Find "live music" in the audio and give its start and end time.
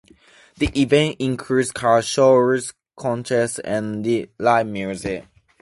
4.39-5.27